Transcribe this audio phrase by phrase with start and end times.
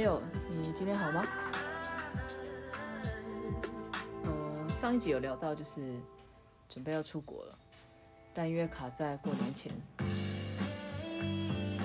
[0.00, 0.18] 朋友，
[0.48, 1.22] 你今天好吗？
[4.24, 5.72] 嗯，上一集有聊到，就是
[6.70, 7.58] 准备要出国了，
[8.32, 9.70] 但因为卡在过年前，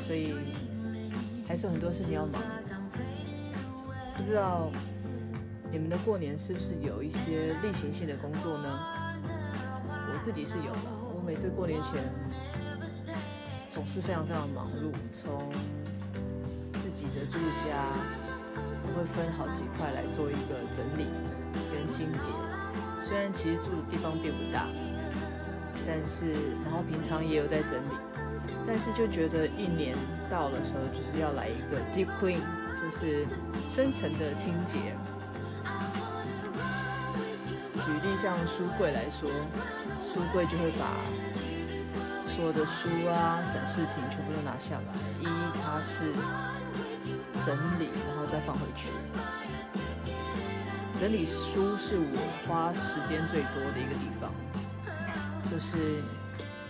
[0.08, 0.34] 所以
[1.46, 2.42] 还是有很多事情要忙。
[4.16, 4.72] 不知道
[5.70, 8.80] 你们的过年是不是有一些例行性的工作呢？
[9.28, 10.80] 我自己是有的，
[11.14, 12.02] 我每次过年前
[13.70, 15.52] 总是非常非常忙碌，从
[17.16, 17.88] 的住家
[18.84, 21.08] 我会分好几块来做一个整理
[21.72, 22.28] 跟清洁。
[23.08, 24.68] 虽然其实住的地方并不大，
[25.88, 26.34] 但是
[26.64, 27.96] 然后平常也有在整理，
[28.68, 29.96] 但是就觉得一年
[30.30, 32.42] 到了时候就是要来一个 deep clean，
[32.82, 33.26] 就是
[33.70, 34.94] 深层的清洁。
[37.86, 39.30] 举例像书柜来说，
[40.12, 40.90] 书柜就会把
[42.28, 46.10] 所有的书啊、展示品全部都拿下来，一一擦拭。
[47.46, 48.90] 整理，然后再放回去。
[51.00, 54.32] 整理书是我花时间最多的一个地方，
[55.52, 56.02] 就是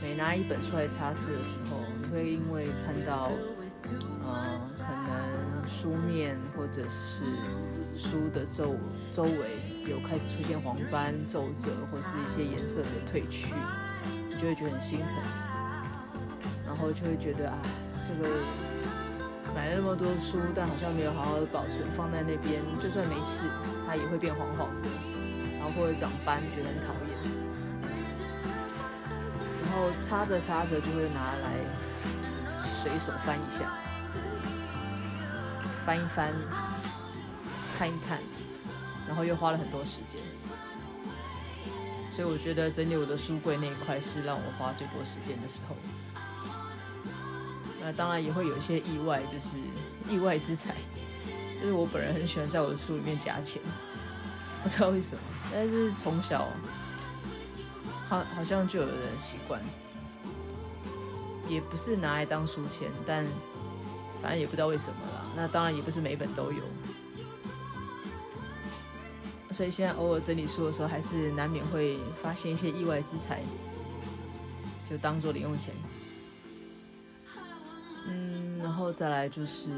[0.01, 3.31] 每拿一本出来擦拭的时候，你会因为看到，
[3.83, 7.23] 嗯、可能书面或者是
[7.95, 8.75] 书的周
[9.13, 13.53] 周围有开始出现黄斑、皱褶，或是一些颜色的褪去，
[14.27, 15.07] 你就会觉得很心疼，
[16.65, 17.57] 然后就会觉得啊，
[18.09, 18.35] 这个。
[19.55, 23.49] 买了那么多书，但好像没有好好的保存，放在那边，就算没事，
[23.87, 24.89] 它也会变黄黄的，
[25.57, 27.15] 然后或者长斑，觉得很讨厌。
[29.63, 31.55] 然后擦着擦着就会拿来
[32.83, 33.73] 随手翻一下，
[35.85, 36.33] 翻一翻，
[37.77, 38.19] 看一看，
[39.07, 40.21] 然后又花了很多时间。
[42.11, 45.75] 所以我觉得整理我的书柜那一块是让我花最多时间的时候。
[47.85, 49.49] 那当然也会有一些意外，就是
[50.09, 50.73] 意外之财。
[51.61, 53.61] 就是我本人很喜欢在我的书里面夹钱，
[54.63, 55.21] 不知道为什么，
[55.53, 56.47] 但是从小
[58.09, 59.61] 好好像就有人习惯，
[61.47, 63.23] 也不是拿来当书签，但
[64.19, 65.23] 反正也不知道为什么啦。
[65.35, 66.63] 那当然也不是每本都有，
[69.51, 73.43] 所以现在偶尔整理书的时候，还是难免会发现一些意外之财，
[74.89, 75.71] 就当做零用钱。
[78.07, 79.69] 嗯然后再来就是，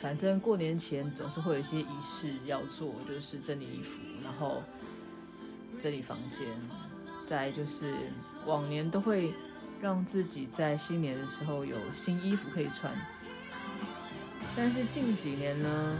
[0.00, 4.62] 反正过年前总是会有一些仪式要做，就是整理衣服，然后
[5.78, 6.46] 整理房间。
[7.28, 7.94] 再来就是
[8.46, 9.32] 往年都会
[9.80, 12.92] 让自己在新年的时候有新衣服可以穿，
[14.56, 15.96] 但是近几年呢，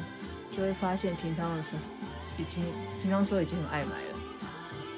[0.55, 1.83] 就会发现平常的时候
[2.39, 2.65] 已经
[3.01, 4.19] 平常时候已经很爱买了，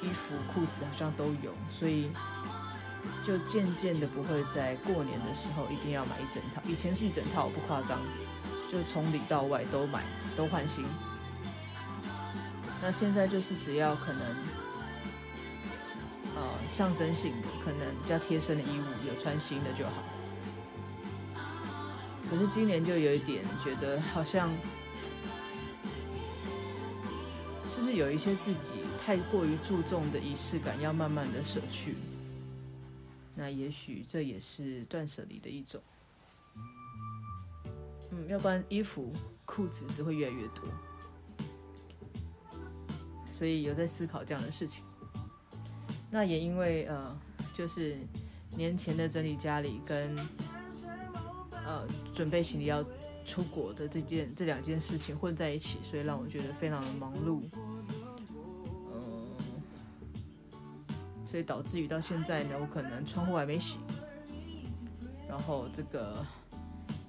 [0.01, 2.09] 衣服裤子好像都有，所以。
[3.23, 7.99] 就渐渐的不会在过年的时候一定要买一整套，以前是一整套，不夸张，
[8.71, 10.03] 就从里到外都买，
[10.35, 10.85] 都换新。
[12.81, 14.21] 那现在就是只要可能，
[16.35, 20.03] 呃，象征性的，可能比较贴身的衣物有穿新的就好。
[22.29, 24.49] 可是今年就有一点觉得好像，
[27.65, 28.73] 是不是有一些自己
[29.03, 31.95] 太过于注重的仪式感，要慢慢的舍去。
[33.35, 35.81] 那也许这也是断舍离的一种，
[38.11, 39.11] 嗯，要不然衣服、
[39.45, 40.63] 裤子只会越来越多，
[43.25, 44.83] 所以有在思考这样的事情。
[46.09, 47.19] 那也因为呃，
[47.53, 47.97] 就是
[48.55, 50.15] 年前的整理家里跟
[51.51, 52.81] 呃准备行李要
[53.25, 57.41] 出国的这件这两件事情混在一起，所以让我觉得非常的忙碌。
[61.25, 63.79] 所以导致于到现在呢，我可能窗户还没洗，
[65.27, 66.25] 然后这个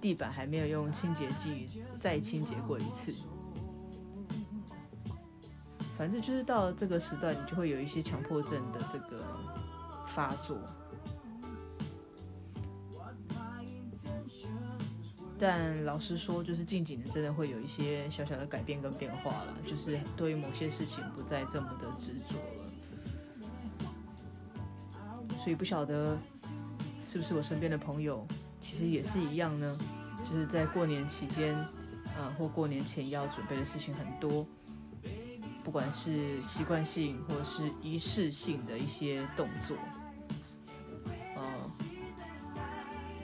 [0.00, 3.14] 地板还没有用清洁剂再清洁过一次。
[5.96, 9.24] 反正就是到这个时段，你就会有一些强迫症的这个
[10.08, 10.58] 发作。
[15.38, 22.65] 但老实说，就是近几年真的会有一些小小的改变跟变化了，就是对于某些事情不再这么的执着了。
[25.46, 26.18] 所以不晓得
[27.06, 28.26] 是不是我身边的朋友，
[28.58, 29.78] 其实也是一样呢？
[30.28, 31.54] 就是在过年期间，
[32.16, 34.44] 呃，或过年前要准备的事情很多，
[35.62, 39.76] 不管是习惯性或是仪式性的一些动作。
[41.36, 41.44] 呃，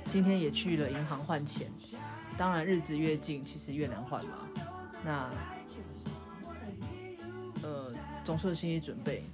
[0.06, 1.68] 今天也去了银行换钱，
[2.36, 4.38] 当然日子越近，其实越难换嘛。
[5.04, 5.28] 那
[7.64, 7.92] 呃，
[8.22, 9.24] 总是有心理准备。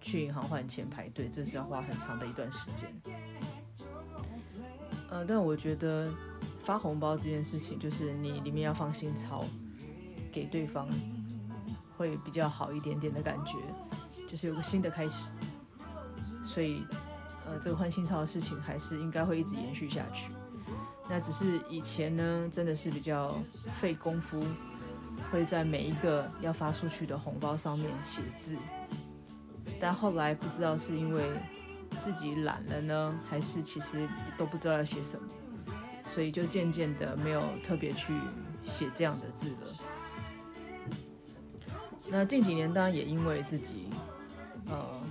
[0.00, 2.88] 去银行换钱排队，这是要花很长的一段时间。
[5.10, 6.12] 呃，但我觉得
[6.62, 9.44] 发红包这件事情，就是你里面要放新钞
[10.30, 10.88] 给对方，
[11.96, 13.56] 会比较好一点点的感觉，
[14.28, 15.32] 就是有个新的开始。
[16.44, 16.84] 所以，
[17.46, 20.30] 呃，这个换新钞的事情还是应该会一直延续下去。
[21.08, 23.30] 那只是以前呢，真的是比较
[23.74, 24.44] 费功夫，
[25.32, 28.56] 会在每一个要发出去的红包上面写字。
[29.80, 31.30] 但后来不知道是因为
[31.98, 35.28] 自己懒了呢，还是其实都不知道要写什么，
[36.04, 38.12] 所以就渐渐的没有特别去
[38.64, 39.56] 写这样的字了。
[42.10, 43.90] 那近几年当然也因为自己，
[44.66, 45.02] 呃，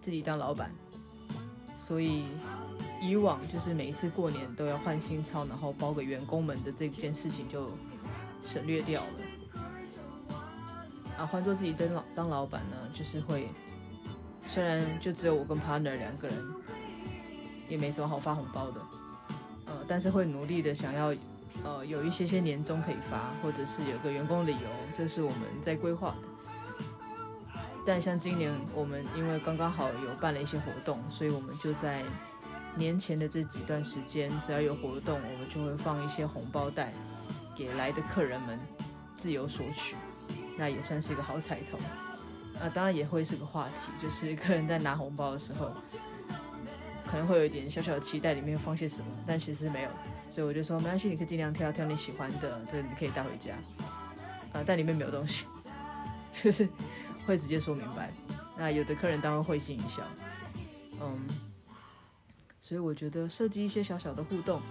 [0.00, 0.70] 自己当老板，
[1.76, 2.24] 所以
[3.02, 7.70] 以往就是每一次过年都要换新钞，然后包给员工们的这件事情就
[8.42, 9.20] 省略掉了。
[11.18, 13.48] 啊，换做自己当老当老板呢，就是会，
[14.44, 16.36] 虽然就只有我跟 partner 两个人，
[17.68, 18.80] 也没什么好发红包的，
[19.66, 21.14] 呃，但是会努力的想要，
[21.64, 27.58] 呃，有一些些年终可以发，或者是有个员工旅游，这是我们在规划的。
[27.86, 32.02] 但像今年我们因为刚刚好有办了一些活动，所以我们就在
[32.74, 36.92] 年前的这几段时间，只要有活动，我们就会放一些红包袋
[37.54, 38.58] 给来的客人们
[39.16, 39.96] 自由索取。
[40.56, 41.78] 那也算是一个好彩头，
[42.58, 45.72] 啊，当然也会是个话题，就是 客人在拿红包的时候，
[47.06, 49.90] 可能会有一点小小的期待，里面放些什么，但其实没有，
[50.30, 53.54] 所以我就说没关系，你可以尽量挑挑你喜欢的，这你可以带回家，
[54.52, 55.44] 啊，但里面没有东西，
[56.32, 56.68] 就是
[57.26, 58.10] 会直接说明白。
[58.56, 60.02] 那有的客人当然会心一笑，
[61.00, 61.28] 嗯，
[62.62, 64.62] 所以我觉得设计一些小小的互动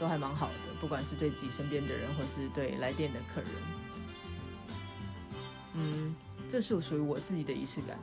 [0.00, 3.50] 都还蛮好的，不管是对自己身边的人，或是对来店的客人。
[5.80, 6.14] 嗯，
[6.48, 7.96] 这是属于我自己的仪式感，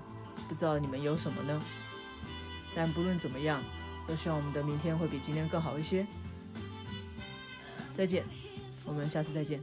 [0.47, 1.61] 不知道你们有什么呢？
[2.73, 3.61] 但不论怎么样，
[4.07, 6.07] 都希望我们的明天会比今天更好一些。
[7.93, 8.23] 再见，
[8.85, 9.61] 我们下次再见。